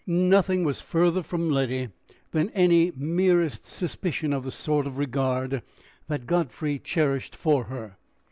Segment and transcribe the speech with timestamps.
[0.07, 1.89] Nothing was further from Letty
[2.31, 5.61] than any merest suspicion of the sort of regard
[6.25, 7.97] Godfrey cherished for her.